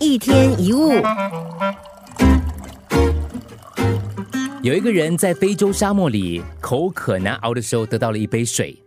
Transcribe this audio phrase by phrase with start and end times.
[0.00, 0.92] 一天一物，
[4.62, 8.80] 有一个人在非洲沙漠里口渴难熬的时候，得到了一杯水。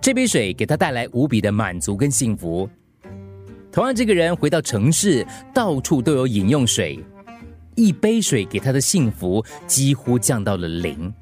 [0.00, 2.68] 这杯水给他带来无比的满足跟幸福。
[3.70, 6.98] 同样，这个人回到城市，到处都有饮用水，
[7.74, 11.12] 一杯水给他的幸福几乎降到了零。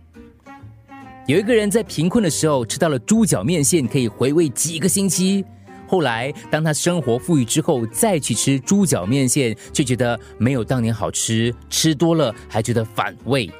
[1.26, 5.44] 有一个人在贫困的时候吃到了猪脚面线，可以回味几个星期。
[5.86, 13.50] 后来，当他生活富裕之后，再去吃猪脚面线，却觉得没有当年好吃，吃多了还觉得反胃。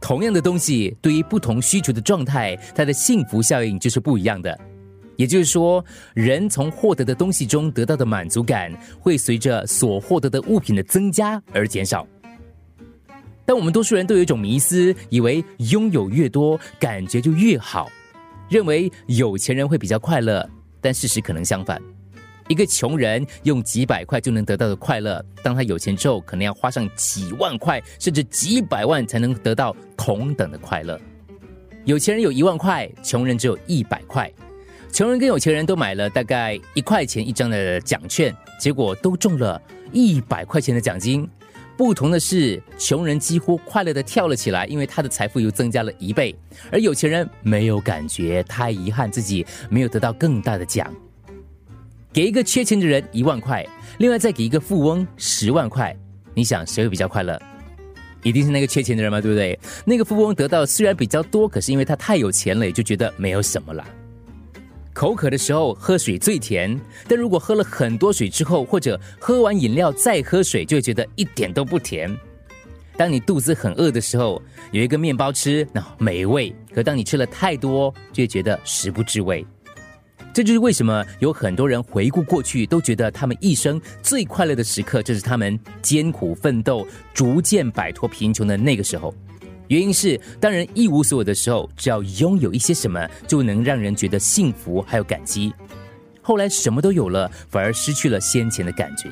[0.00, 4.58] 同样的东西，对于不同需求的状态，它的幸福效应就是不一样的。
[5.16, 12.04] 也就是说，人从获得的东西中得到的满足感，会随着所获得的物品的增加而减少。
[13.44, 17.90] 但我们多数人都有一种迷思，以为拥有越多，感觉就越好，
[18.48, 20.48] 认为有钱人会比较快乐。
[20.82, 21.80] 但事实可能相反，
[22.48, 31.00] 一个穷人用几百块就能得到的快乐，当他有钱之后，可能要花上几万块甚至几百万才能得到同等的快乐。
[31.84, 34.30] 有钱人有一万块，穷人只有一百块。
[34.92, 41.26] 穷人跟有钱人都买了大概一块钱一张的奖券，结果都中了一百块钱的奖金。
[41.76, 46.34] 不同的是，穷人几乎快乐的跳了起来，因为他的财富又增加了一倍；
[46.70, 50.92] 而有钱人没有感觉，太遗憾自己没有得到更大的奖。
[52.12, 53.66] 给一个缺钱的人一万块，
[53.98, 55.96] 另外再给一个富翁十万块，
[56.34, 57.40] 你想谁会比较快乐？
[58.22, 59.58] 一定是那个缺钱的人嘛，对不对？
[59.84, 63.84] 那个富翁得到虽然比较多，可是因为他太有钱了，也就觉得没有什么了。
[64.92, 72.14] 口渴的时候喝水最甜，但如果喝了很多水之后，或者喝完饮料再喝水，就会觉得一点都不甜。
[72.96, 74.40] 当你肚子很饿的时候，
[74.70, 79.44] 有一个面包吃，那美味；可当你吃了太多，就会觉得食不知味。
[80.34, 89.14] 这就是为什么有很多人回顾过去，都觉得他们一生最快乐的时刻，就是他们艰苦奋斗、逐渐摆脱贫穷的那个时候。
[89.72, 95.50] 原因是，当人一无所有的时候，只要拥有一些什么，就能让人觉得幸福还有感激。
[96.20, 99.08] 后来什么都有了，反而失去了先前的感觉。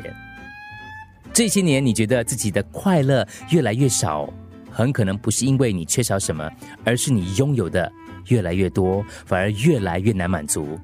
[1.33, 4.31] 这些年，你觉得自己的快乐越来越少，
[4.71, 6.47] 很可能不是因为你缺少什么，
[6.85, 7.91] 而是你拥有的
[8.27, 10.79] 越来越多，反而越来越难满足。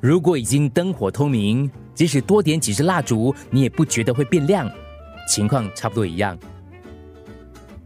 [0.00, 4.68] 如果已经灯火通明，即使多点几支蜡烛，你也不觉得会变亮。
[5.30, 6.36] 情况差不多一样。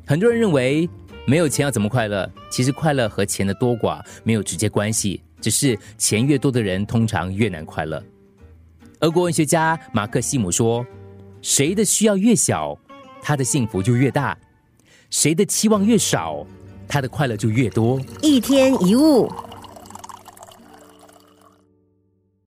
[0.09, 0.89] 很多人认为
[1.27, 2.27] 没有钱要怎么快乐？
[2.49, 8.03] 其实快乐和钱的多寡没有直接关系，只是钱越多的人通常越难快乐。
[9.01, 10.83] 俄国文学家马克西姆说
[11.43, 12.75] ：“谁的需要越小，
[13.21, 14.35] 他的幸福就越大；
[15.11, 16.47] 谁的期望越少，
[16.89, 19.31] 他的快乐就越多。”一天一物。